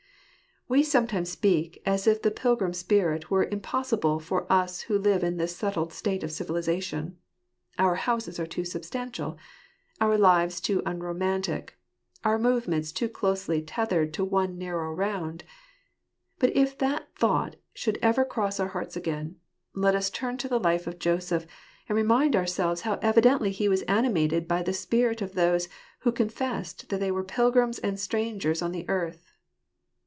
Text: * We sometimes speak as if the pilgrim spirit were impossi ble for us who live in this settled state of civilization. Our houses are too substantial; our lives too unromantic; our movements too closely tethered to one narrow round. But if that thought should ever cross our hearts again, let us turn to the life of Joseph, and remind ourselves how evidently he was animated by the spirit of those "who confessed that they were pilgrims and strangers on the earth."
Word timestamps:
* 0.71 0.71
We 0.71 0.83
sometimes 0.83 1.29
speak 1.29 1.81
as 1.85 2.07
if 2.07 2.21
the 2.21 2.31
pilgrim 2.31 2.71
spirit 2.71 3.29
were 3.29 3.45
impossi 3.45 3.99
ble 3.99 4.21
for 4.21 4.49
us 4.49 4.81
who 4.83 4.97
live 4.97 5.21
in 5.21 5.35
this 5.35 5.53
settled 5.53 5.91
state 5.91 6.23
of 6.23 6.31
civilization. 6.31 7.17
Our 7.77 7.95
houses 7.95 8.39
are 8.39 8.45
too 8.47 8.63
substantial; 8.63 9.37
our 9.99 10.17
lives 10.17 10.61
too 10.61 10.81
unromantic; 10.85 11.77
our 12.23 12.39
movements 12.39 12.93
too 12.93 13.09
closely 13.09 13.61
tethered 13.61 14.13
to 14.13 14.23
one 14.23 14.57
narrow 14.57 14.93
round. 14.93 15.43
But 16.39 16.55
if 16.55 16.77
that 16.77 17.13
thought 17.17 17.57
should 17.73 17.99
ever 18.01 18.23
cross 18.23 18.57
our 18.57 18.69
hearts 18.69 18.95
again, 18.95 19.35
let 19.75 19.93
us 19.93 20.09
turn 20.09 20.37
to 20.37 20.47
the 20.47 20.57
life 20.57 20.87
of 20.87 20.99
Joseph, 20.99 21.45
and 21.89 21.97
remind 21.97 22.33
ourselves 22.33 22.81
how 22.83 22.97
evidently 23.01 23.51
he 23.51 23.67
was 23.67 23.81
animated 23.89 24.47
by 24.47 24.63
the 24.63 24.71
spirit 24.71 25.21
of 25.21 25.33
those 25.33 25.67
"who 26.03 26.13
confessed 26.13 26.87
that 26.87 27.01
they 27.01 27.11
were 27.11 27.25
pilgrims 27.25 27.77
and 27.79 27.99
strangers 27.99 28.61
on 28.61 28.71
the 28.71 28.87
earth." 28.87 29.27